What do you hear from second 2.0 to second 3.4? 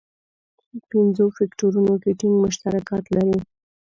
کې ټینګ مشترکات لري.